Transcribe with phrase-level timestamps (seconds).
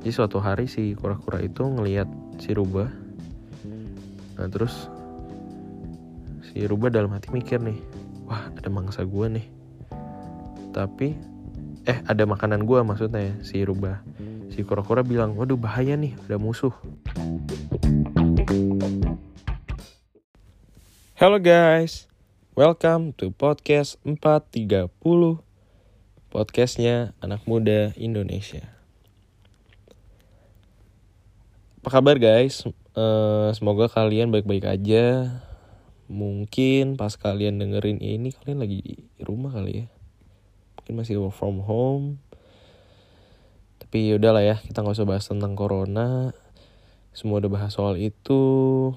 [0.00, 2.08] jadi suatu hari si kura-kura itu ngelihat
[2.40, 2.88] si rubah
[4.40, 4.88] nah terus
[6.50, 7.76] si rubah dalam hati mikir nih
[8.30, 9.46] wah ada mangsa gue nih.
[10.70, 11.18] Tapi
[11.82, 13.98] eh ada makanan gue maksudnya ya, si rubah
[14.54, 16.70] si kura-kura bilang waduh bahaya nih ada musuh.
[21.18, 22.06] Hello guys,
[22.54, 25.42] welcome to podcast 430
[26.30, 28.79] Podcastnya anak muda Indonesia
[31.80, 32.68] Apa kabar guys?
[32.92, 35.40] Uh, semoga kalian baik-baik aja.
[36.12, 39.86] Mungkin pas kalian dengerin ini kalian lagi di rumah kali ya.
[40.76, 42.20] Mungkin masih work from home.
[43.80, 46.36] Tapi yaudah lah ya, kita gak usah bahas tentang corona.
[47.16, 48.92] Semua udah bahas soal itu.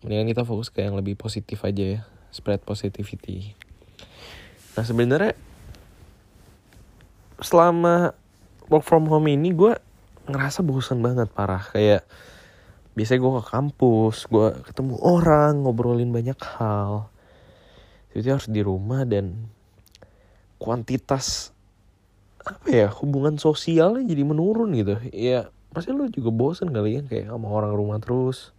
[0.00, 2.00] Mendingan kita fokus ke yang lebih positif aja ya.
[2.32, 3.52] Spread positivity.
[4.80, 5.36] Nah sebenarnya
[7.44, 8.16] selama
[8.72, 9.76] work from home ini gue
[10.28, 11.62] ngerasa bosan banget parah.
[11.62, 12.06] Kayak
[12.92, 17.08] biasanya gue ke kampus gue ketemu orang ngobrolin banyak hal.
[18.12, 19.48] Jadi harus di rumah dan
[20.60, 21.50] kuantitas
[22.42, 25.00] apa ya hubungan sosialnya jadi menurun gitu.
[25.10, 28.52] Ya pasti lu juga bosan kali ya kayak sama orang rumah terus.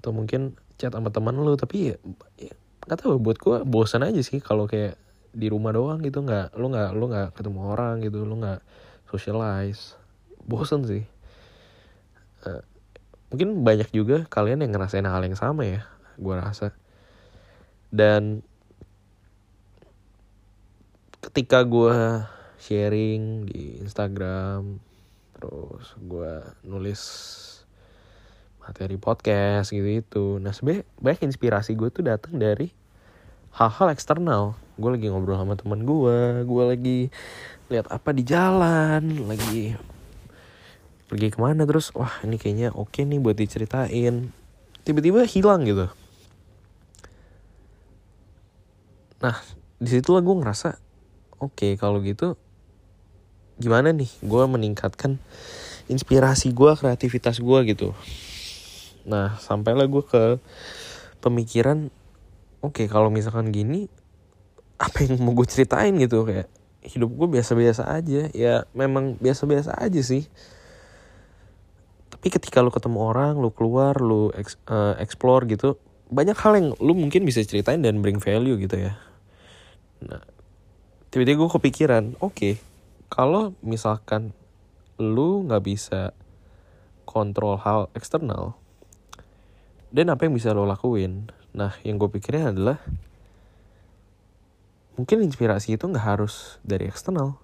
[0.00, 1.96] Atau mungkin chat sama teman lu tapi ya,
[2.40, 2.54] ya
[2.88, 3.20] gak tahu.
[3.20, 4.96] Buat gue bosan aja sih kalau kayak
[5.36, 6.24] di rumah doang gitu.
[6.24, 8.64] Nggak lu nggak lu nggak ketemu orang gitu lu nggak
[9.12, 9.97] socialize
[10.48, 11.04] bosan sih.
[12.42, 12.64] Uh,
[13.28, 15.84] mungkin banyak juga kalian yang ngerasain hal yang sama ya
[16.16, 16.72] gue rasa.
[17.92, 18.42] Dan
[21.22, 22.24] ketika gue
[22.58, 24.82] sharing di Instagram
[25.38, 26.32] terus gue
[26.66, 27.02] nulis
[28.58, 32.74] materi podcast gitu itu nah sebenarnya banyak inspirasi gue tuh datang dari
[33.54, 34.58] hal-hal eksternal.
[34.78, 36.98] Gue lagi ngobrol sama teman gue gue lagi
[37.68, 39.76] lihat apa di jalan lagi
[41.08, 44.30] pergi ke mana terus wah ini kayaknya oke nih buat diceritain.
[44.84, 45.88] Tiba-tiba hilang gitu.
[49.24, 49.36] Nah
[49.78, 50.78] di situlah gue ngerasa
[51.40, 52.36] oke okay, kalau gitu
[53.58, 54.08] gimana nih?
[54.22, 55.18] Gue meningkatkan
[55.90, 57.90] inspirasi gue kreativitas gue gitu.
[59.08, 60.22] Nah, sampailah gue ke
[61.24, 61.88] pemikiran,
[62.60, 63.88] oke okay, kalau misalkan gini,
[64.78, 65.96] apa yang mau gue ceritain?
[65.96, 66.46] Gitu kayak
[66.84, 68.30] hidup gue biasa-biasa aja.
[68.36, 70.28] Ya memang biasa-biasa aja sih.
[72.18, 75.78] Tapi ketika lu ketemu orang, lu keluar, lu eks, uh, explore gitu,
[76.10, 78.98] banyak hal yang lu mungkin bisa ceritain dan bring value gitu ya.
[80.02, 80.22] Nah,
[81.14, 82.54] tiba-tiba gue kepikiran, oke, okay,
[83.06, 84.34] kalau misalkan
[84.98, 86.10] lu nggak bisa
[87.06, 88.58] kontrol hal eksternal,
[89.88, 92.76] dan apa yang bisa lo lakuin nah yang gue pikirin adalah
[95.00, 97.40] mungkin inspirasi itu nggak harus dari eksternal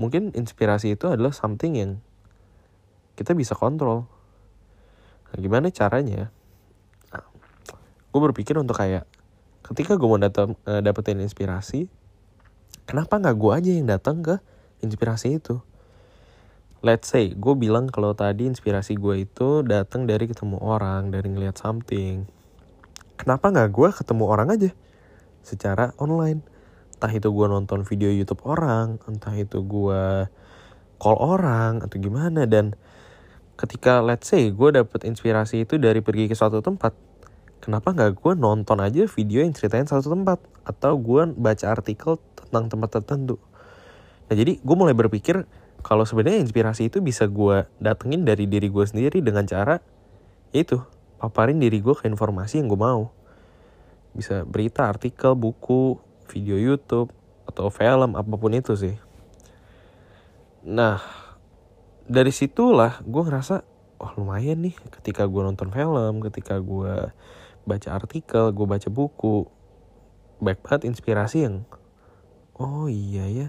[0.00, 2.00] mungkin inspirasi itu adalah something yang
[3.18, 4.08] kita bisa kontrol.
[5.32, 6.28] Nah, gimana caranya?
[7.12, 7.24] Nah,
[8.12, 9.08] gue berpikir untuk kayak
[9.62, 11.88] ketika gue mau datang uh, dapetin inspirasi
[12.84, 14.36] kenapa nggak gue aja yang datang ke
[14.82, 15.62] inspirasi itu?
[16.82, 21.56] Let's say gue bilang kalau tadi inspirasi gue itu datang dari ketemu orang dari ngeliat
[21.56, 22.26] something.
[23.14, 24.70] Kenapa nggak gue ketemu orang aja?
[25.46, 26.42] Secara online.
[26.98, 30.26] Entah itu gue nonton video YouTube orang entah itu gue
[31.02, 32.78] call orang atau gimana dan
[33.56, 37.12] ketika let's say gue dapet inspirasi itu dari pergi ke suatu tempat
[37.62, 40.42] kenapa nggak gue nonton aja video yang ceritain satu tempat?
[40.66, 43.38] Atau gue baca artikel tentang tempat tertentu?
[44.26, 45.46] Nah jadi gue mulai berpikir
[45.86, 49.78] kalau sebenarnya inspirasi itu bisa gue datengin dari diri gue sendiri dengan cara
[50.50, 50.82] itu
[51.22, 53.14] paparin diri gue ke informasi yang gue mau.
[54.12, 55.96] Bisa berita artikel buku
[56.28, 57.14] video YouTube
[57.46, 58.98] atau film apa pun itu sih.
[60.66, 60.98] Nah
[62.12, 63.64] dari situlah gue ngerasa
[63.96, 67.08] oh lumayan nih ketika gue nonton film ketika gue
[67.64, 69.48] baca artikel gue baca buku.
[70.44, 71.64] Baik banget inspirasi yang
[72.60, 73.48] oh iya ya.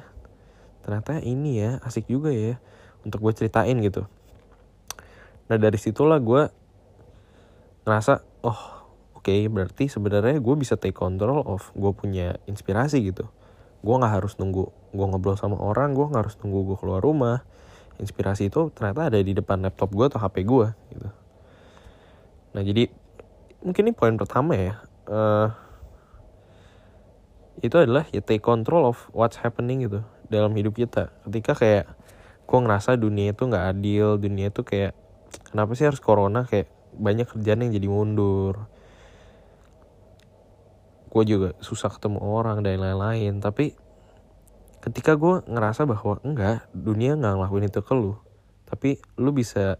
[0.87, 2.55] Ternyata ini ya asik juga ya
[3.03, 4.07] untuk gue ceritain gitu.
[5.51, 6.47] Nah dari situlah gue
[7.83, 8.87] ngerasa oh
[9.19, 13.27] oke okay, berarti sebenarnya gue bisa take control of gue punya inspirasi gitu.
[13.83, 17.43] Gue nggak harus nunggu gue ngobrol sama orang gue nggak harus nunggu gue keluar rumah
[18.01, 21.09] inspirasi itu ternyata ada di depan laptop gue atau hp gue gitu.
[22.53, 22.89] Nah jadi
[23.63, 24.73] mungkin ini poin pertama ya
[25.07, 25.49] uh,
[27.61, 31.13] itu adalah ya take control of what's happening gitu dalam hidup kita.
[31.27, 31.85] Ketika kayak
[32.43, 34.97] gue ngerasa dunia itu nggak adil dunia itu kayak
[35.53, 36.43] kenapa sih harus corona?
[36.49, 38.67] Kayak banyak kerjaan yang jadi mundur.
[41.13, 43.77] Gue juga susah ketemu orang dan lain-lain tapi
[44.83, 48.19] ketika gue ngerasa bahwa enggak dunia nggak ngelakuin itu ke lu
[48.67, 49.79] tapi lu bisa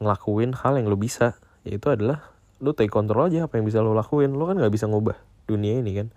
[0.00, 3.92] ngelakuin hal yang lu bisa yaitu adalah lu take control aja apa yang bisa lu
[3.92, 4.32] lakuin.
[4.32, 5.16] Lu kan nggak bisa ngubah
[5.48, 6.08] dunia ini kan?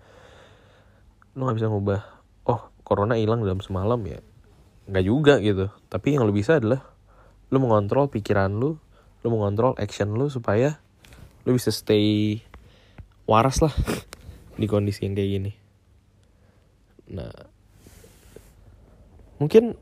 [1.36, 2.00] Lu nggak bisa ngubah
[2.48, 4.20] oh corona hilang dalam semalam ya
[4.88, 5.72] nggak juga gitu.
[5.88, 6.84] Tapi yang lu bisa adalah
[7.48, 8.76] lu mengontrol pikiran lu
[9.20, 10.80] lu mengontrol action lu supaya
[11.44, 12.40] lu bisa stay
[13.24, 13.72] waras lah
[14.60, 15.52] di kondisi yang kayak gini.
[17.10, 17.59] Nah
[19.40, 19.74] mungkin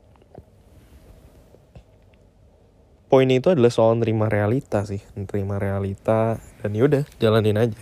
[3.11, 5.03] poinnya itu adalah soal nerima realita sih.
[5.13, 7.81] Nerima realita dan yaudah jalanin aja.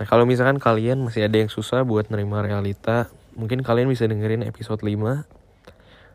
[0.00, 4.42] Nah kalau misalkan kalian masih ada yang susah buat nerima realita mungkin kalian bisa dengerin
[4.42, 4.96] episode 5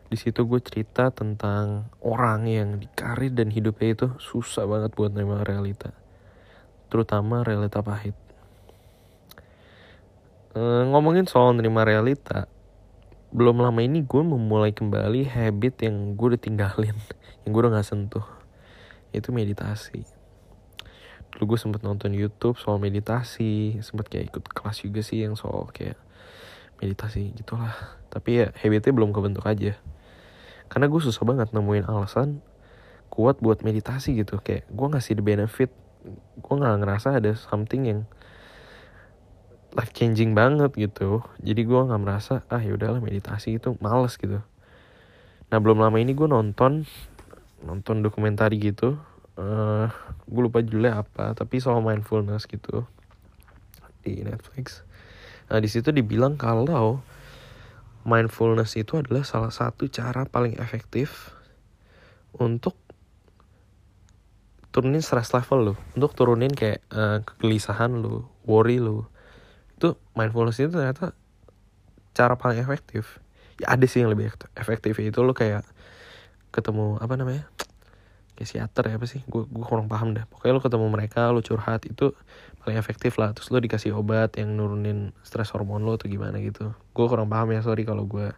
[0.06, 5.10] di situ gue cerita tentang orang yang di karir dan hidupnya itu susah banget buat
[5.10, 5.90] nerima realita.
[6.86, 8.14] Terutama realita pahit.
[10.54, 12.46] E, ngomongin soal nerima realita
[13.36, 16.96] belum lama ini gue memulai kembali habit yang gue udah tinggalin
[17.44, 18.24] yang gue udah gak sentuh.
[19.12, 20.08] Itu meditasi.
[21.36, 25.68] Dulu gue sempet nonton YouTube soal meditasi sempet kayak ikut kelas juga sih yang soal
[25.68, 26.00] kayak
[26.80, 27.76] meditasi gitulah.
[28.08, 29.76] Tapi ya habitnya belum kebentuk aja.
[30.72, 32.40] Karena gue susah banget nemuin alasan
[33.12, 34.40] kuat buat meditasi gitu.
[34.40, 35.68] Kayak gue ngasih the benefit
[36.40, 38.00] gue nggak ngerasa ada something yang
[39.76, 41.20] life changing banget gitu.
[41.44, 44.40] Jadi gue nggak merasa ah ya udahlah meditasi itu males gitu.
[45.52, 46.88] Nah belum lama ini gue nonton
[47.60, 48.96] nonton dokumenter gitu.
[49.36, 49.92] Uh,
[50.24, 52.88] gue lupa judulnya apa tapi soal mindfulness gitu
[54.00, 54.80] di Netflix.
[55.52, 57.04] Nah di situ dibilang kalau
[58.08, 61.36] mindfulness itu adalah salah satu cara paling efektif
[62.40, 62.80] untuk
[64.70, 69.08] turunin stress level lo untuk turunin kayak uh, kegelisahan lo worry lo
[69.76, 71.12] itu mindfulness itu ternyata
[72.16, 73.20] cara paling efektif.
[73.60, 75.64] Ya ada sih yang lebih efektif itu lo kayak
[76.52, 77.44] ketemu apa namanya
[78.36, 79.20] kayak psikiater ya apa sih?
[79.28, 82.16] Gue gue kurang paham dah pokoknya lo ketemu mereka lo curhat itu
[82.64, 83.36] paling efektif lah.
[83.36, 86.72] Terus lo dikasih obat yang nurunin stres hormon lo atau gimana gitu.
[86.96, 88.32] Gue kurang paham ya sorry kalau gue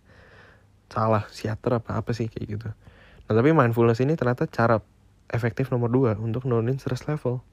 [0.91, 2.69] salah psikiater apa apa sih kayak gitu.
[3.31, 4.83] Nah tapi mindfulness ini ternyata cara
[5.31, 7.45] efektif nomor dua untuk nurunin stress level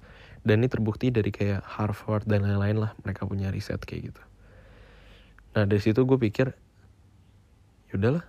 [0.45, 4.23] dan ini terbukti dari kayak Harvard dan lain-lain lah mereka punya riset kayak gitu.
[5.57, 6.53] Nah dari situ gue pikir
[7.89, 8.21] yaudahlah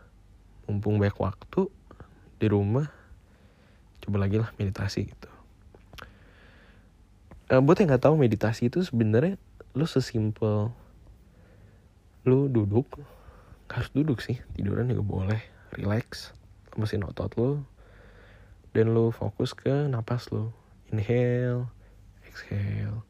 [0.64, 1.68] mumpung banyak waktu
[2.40, 2.88] di rumah
[4.00, 5.30] coba lagi lah meditasi gitu.
[7.52, 9.36] Uh, buat yang nggak tahu meditasi itu sebenarnya
[9.76, 10.72] lu sesimpel
[12.26, 12.90] lu duduk
[13.70, 15.40] harus duduk sih tiduran juga boleh
[15.76, 16.34] relax
[16.80, 17.62] mesin otot lu
[18.72, 20.48] dan lu fokus ke napas lu.
[20.94, 21.75] Inhale
[22.36, 23.00] exhale.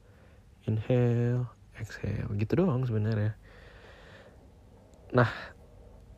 [0.71, 1.51] Inhale.
[1.83, 2.31] Exhale.
[2.39, 3.35] Gitu doang sebenarnya.
[5.11, 5.27] Nah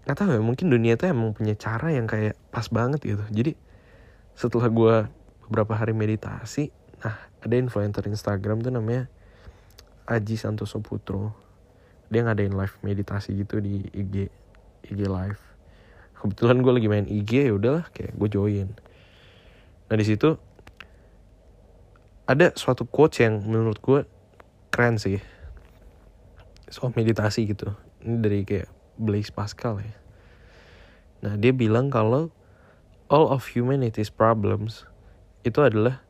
[0.04, 3.24] nggak tahu ya mungkin dunia itu emang punya cara yang kayak pas banget gitu.
[3.32, 3.56] Jadi
[4.36, 4.94] setelah gue
[5.48, 6.68] beberapa hari meditasi
[7.00, 9.06] nah ada influencer Instagram tuh namanya
[10.08, 11.32] Aji Santoso Putro
[12.08, 14.32] dia ngadain live meditasi gitu di IG
[14.88, 15.40] IG live.
[16.18, 18.68] Kebetulan gue lagi main IG ya udahlah kayak gue join.
[19.88, 20.40] Nah di situ
[22.28, 24.04] ada suatu quotes yang menurut gue
[24.68, 25.16] keren sih
[26.68, 27.72] soal meditasi gitu
[28.04, 28.68] ini dari kayak
[29.00, 29.96] Blaise Pascal ya.
[31.24, 32.28] Nah dia bilang kalau
[33.08, 34.84] all of humanity's problems
[35.42, 36.04] itu adalah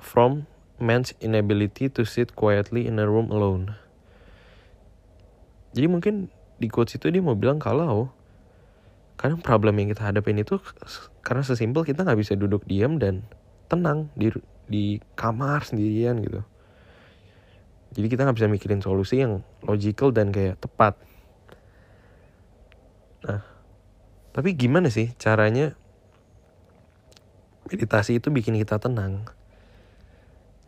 [0.00, 0.48] from
[0.80, 3.76] man's inability to sit quietly in a room alone.
[5.76, 8.08] Jadi mungkin di quotes itu dia mau bilang kalau
[9.20, 10.56] kadang problem yang kita hadapin itu
[11.20, 13.28] karena sesimpel kita nggak bisa duduk diam dan
[13.68, 14.32] tenang di
[14.70, 16.46] di kamar sendirian gitu.
[17.90, 20.94] Jadi kita nggak bisa mikirin solusi yang logical dan kayak tepat.
[23.26, 23.42] Nah,
[24.30, 25.74] tapi gimana sih caranya
[27.66, 29.26] meditasi itu bikin kita tenang?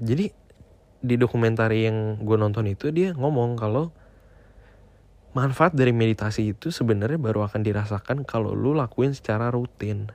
[0.02, 0.35] Jadi
[1.02, 3.94] di dokumenter yang gue nonton itu dia ngomong kalau
[5.32, 10.11] manfaat dari meditasi itu sebenarnya baru akan dirasakan kalau lu lakuin secara rutin.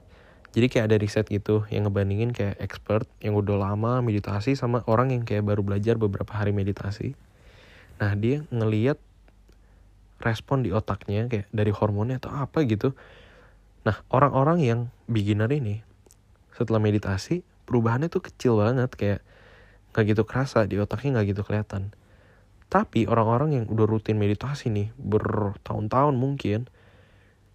[0.55, 5.11] Jadi kayak ada riset gitu yang ngebandingin kayak expert yang udah lama meditasi sama orang
[5.11, 7.13] yang kayak baru belajar beberapa hari meditasi.
[7.99, 8.97] Nah dia ngeliat
[10.17, 12.97] respon di otaknya kayak dari hormonnya atau apa gitu.
[13.85, 15.83] Nah orang-orang yang beginner ini
[16.55, 19.21] setelah meditasi perubahannya tuh kecil banget kayak
[19.93, 21.93] nggak gitu kerasa di otaknya nggak gitu kelihatan.
[22.67, 26.67] Tapi orang-orang yang udah rutin meditasi nih bertahun-tahun mungkin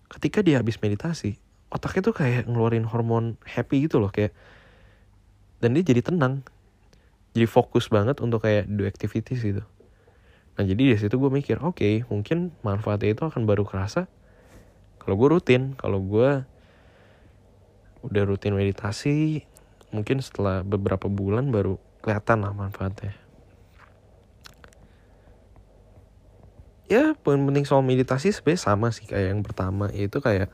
[0.09, 1.41] ketika dia habis meditasi
[1.73, 4.37] otaknya tuh kayak ngeluarin hormon happy gitu loh kayak
[5.65, 6.45] dan dia jadi tenang
[7.33, 9.65] jadi fokus banget untuk kayak do activities gitu.
[10.53, 14.05] Nah jadi di situ gue mikir, oke okay, mungkin manfaatnya itu akan baru kerasa
[15.01, 16.47] kalau gue rutin, kalau gue
[18.07, 19.43] udah rutin meditasi
[19.91, 23.17] mungkin setelah beberapa bulan baru kelihatan lah manfaatnya.
[26.87, 30.53] Ya poin penting soal meditasi sebenarnya sama sih kayak yang pertama itu kayak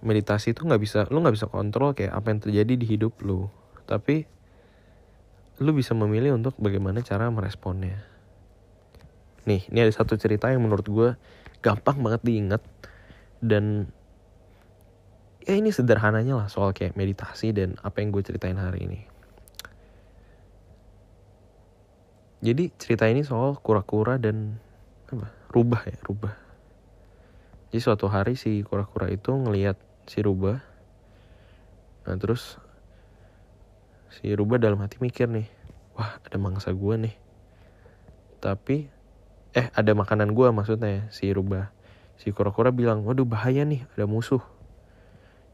[0.00, 3.48] meditasi itu nggak bisa lu nggak bisa kontrol kayak apa yang terjadi di hidup lu.
[3.84, 4.24] Tapi
[5.60, 8.00] lu bisa memilih untuk bagaimana cara meresponnya.
[9.44, 11.08] Nih ini ada satu cerita yang menurut gue
[11.60, 12.62] gampang banget diingat
[13.44, 13.92] dan
[15.44, 19.00] ya ini sederhananya lah soal kayak meditasi dan apa yang gue ceritain hari ini.
[22.40, 24.56] Jadi cerita ini soal kura-kura dan
[25.12, 25.28] apa?
[25.52, 26.32] Rubah ya rubah.
[27.68, 29.76] Jadi suatu hari si kura-kura itu ngelihat
[30.10, 30.58] si rubah
[32.02, 32.58] nah terus
[34.10, 35.60] si rubah dalam hati mikir nih
[36.00, 37.14] wah ada mangsa gue nih.
[38.40, 38.88] Tapi
[39.52, 41.68] eh ada makanan gue maksudnya si rubah
[42.16, 44.40] si kura-kura bilang waduh bahaya nih ada musuh.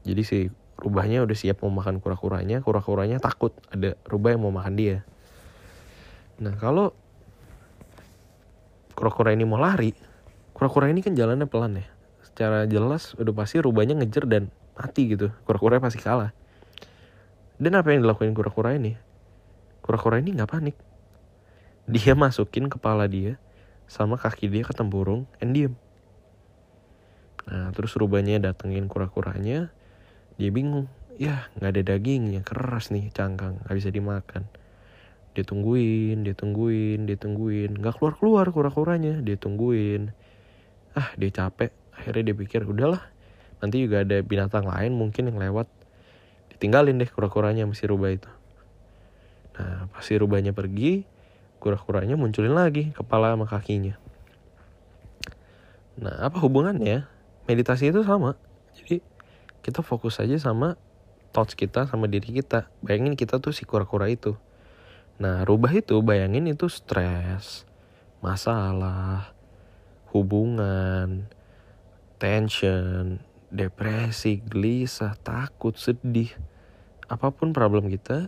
[0.07, 0.39] Jadi si
[0.79, 4.97] rubahnya udah siap mau makan kura-kuranya kura-kuranya takut ada rubah yang mau makan dia.
[6.39, 6.95] Nah kalau
[8.95, 9.93] kura-kura ini mau lari
[10.57, 11.87] kura-kura ini kan jalannya pelan ya
[12.37, 15.33] secara jelas udah pasti rubahnya ngejar dan mati gitu.
[15.49, 16.37] Kura-kura pasti kalah.
[17.57, 18.93] Dan apa yang dilakuin kura-kura ini?
[19.81, 20.77] Kura-kura ini nggak panik.
[21.89, 23.41] Dia masukin kepala dia
[23.89, 25.73] sama kaki dia ke tempurung and diem.
[27.49, 29.73] Nah terus rubahnya datengin kura-kuranya.
[30.37, 30.93] Dia bingung.
[31.17, 32.45] Ya nggak ada dagingnya.
[32.45, 33.65] Keras nih cangkang.
[33.65, 34.45] Nggak bisa dimakan.
[35.33, 37.81] Dia tungguin dia tungguin dia tungguin.
[37.81, 39.25] Nggak keluar keluar kura-kuranya.
[39.25, 40.13] Dia tungguin.
[40.93, 43.03] Ah dia capek akhirnya dia pikir udahlah
[43.61, 45.69] nanti juga ada binatang lain mungkin yang lewat.
[46.53, 48.31] Ditinggalin deh kura-kuranya masih rubah itu.
[49.57, 51.05] Nah pasti rubahnya pergi
[51.61, 53.97] kura-kuranya munculin lagi kepala sama kakinya.
[55.97, 57.09] Nah apa hubungannya?
[57.49, 58.37] Meditasi itu sama.
[58.77, 59.01] Jadi
[59.65, 60.77] kita fokus aja sama
[61.33, 62.69] thoughts kita sama diri kita.
[62.85, 64.37] Bayangin kita tuh si kura-kura itu.
[65.17, 67.65] Nah rubah itu bayangin itu stres
[68.21, 69.33] masalah
[70.13, 71.29] hubungan
[72.17, 73.21] tension
[73.53, 76.33] depresi gelisah takut sedih
[77.07, 78.27] apa pun problem kita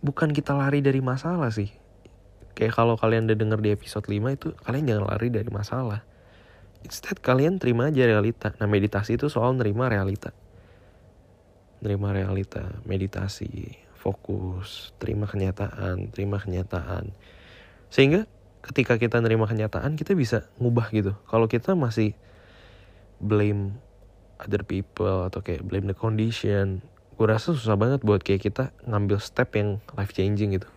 [0.00, 1.68] bukan kita lari dari masalah sih.
[2.56, 6.04] Kayak kalau kalian udah denger di episode 5 itu, kalian jangan lari dari masalah.
[6.84, 8.52] Instead kalian terima aja realita.
[8.60, 10.32] Nah meditasi itu soal nerima realita.
[11.80, 17.12] Nerima realita, meditasi, fokus, terima kenyataan, terima kenyataan.
[17.88, 18.28] Sehingga
[18.60, 21.16] ketika kita nerima kenyataan, kita bisa ngubah gitu.
[21.28, 22.12] Kalau kita masih
[23.20, 23.76] blame
[24.40, 26.84] other people atau kayak blame the condition,
[27.20, 30.68] gue rasa susah banget buat kayak kita ngambil step yang life changing gitu.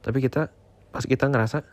[0.00, 0.48] Tapi kita
[0.90, 1.64] pas kita ngerasa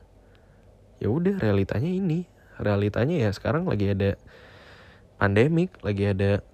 [0.99, 2.27] ya udah realitanya ini.
[2.57, 4.17] Realitanya ya sekarang lagi ada
[5.17, 6.45] pandemic lagi ada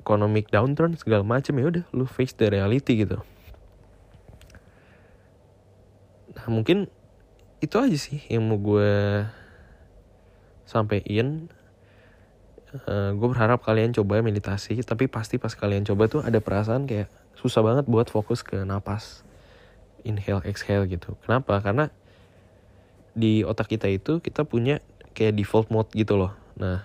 [0.00, 3.20] economic downturn segala macam ya udah lu face the reality gitu.
[6.36, 6.88] Nah mungkin
[7.62, 9.22] itu aja sih yang mau gue
[10.66, 11.46] sampein.
[12.72, 16.90] Uh, eh, gue berharap kalian coba meditasi tapi pasti pas kalian coba tuh ada perasaan
[16.90, 17.06] kayak
[17.38, 19.22] susah banget buat fokus ke napas.
[20.02, 21.14] Inhale exhale gitu.
[21.22, 21.62] Kenapa?
[21.62, 21.86] Karena
[23.14, 24.82] di otak kita itu kita punya
[25.14, 26.34] kayak default mode gitu loh.
[26.58, 26.82] Nah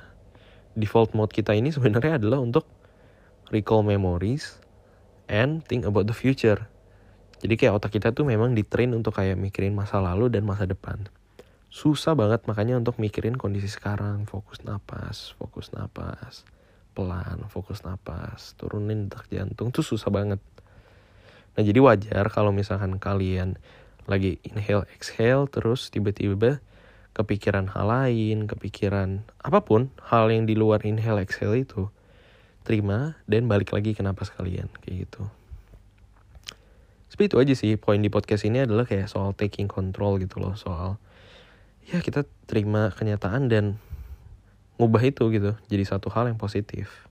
[0.78, 2.70] default mode kita ini sebenarnya adalah untuk
[3.50, 4.62] recall memories
[5.26, 6.70] and think about the future
[7.38, 11.06] jadi kayak otak kita tuh memang ditrain untuk kayak mikirin masa lalu dan masa depan.
[11.70, 14.25] Susah banget makanya untuk mikirin kondisi sekarang.
[14.25, 16.48] Fokus napas fokus napas
[16.98, 20.41] pelan fokus napas turunin detak jantung tuh susah banget.
[21.53, 23.62] Nah jadi wajar kalau misalkan kalian
[24.10, 26.58] lagi inhale exhale terus tiba-tiba
[27.13, 31.89] kepikiran hal lain kepikiran apa pun hal yang di luar inhale exhale itu
[32.65, 35.27] terima dan balik lagi ke napas kalian kayak gitu
[37.08, 40.56] seperti itu aja sih poin di podcast ini adalah kayak soal taking control gitu loh
[40.60, 41.00] soal
[41.88, 43.80] ya kita terima kenyataan dan
[44.78, 47.10] ngubah itu gitu jadi satu hal yang positif.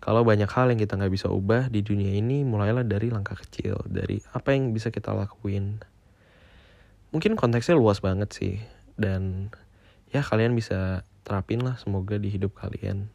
[0.00, 3.76] Kalau banyak hal yang kita nggak bisa ubah di dunia ini mulailah dari langkah kecil
[3.84, 5.84] dari apa yang bisa kita lakuin.
[7.12, 8.56] Mungkin konteksnya luas banget sih
[8.96, 9.52] dan
[10.08, 13.12] ya kalian bisa terapin lah semoga di hidup kalian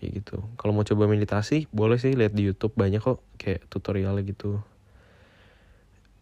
[0.00, 0.40] kayak gitu.
[0.56, 4.64] Kalau mau coba meditasi boleh sih lihat di YouTube banyak kok kayak tutorial gitu.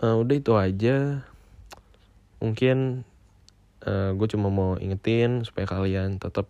[0.03, 1.23] Uh, udah itu aja.
[2.43, 3.07] Mungkin
[3.87, 6.47] uh, eh, gue cuma mau ingetin supaya kalian tetap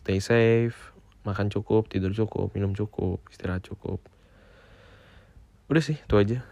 [0.00, 0.76] stay safe
[1.20, 4.00] makan cukup tidur cukup minum cukup istirahat cukup.
[5.68, 6.44] Udah sih itu aja.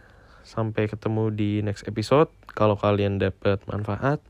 [0.44, 2.32] Sampai ketemu di next episode.
[2.52, 4.20] Kalau kalian dapat manfaat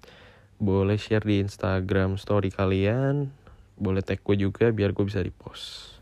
[0.58, 3.30] boleh share di Instagram story kalian
[3.78, 5.97] boleh tag gue juga biar gue bisa repost.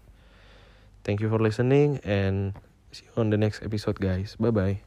[1.07, 2.57] Thank you for listening and
[2.91, 4.35] see you on the next episode guys.
[4.41, 4.86] Bye bye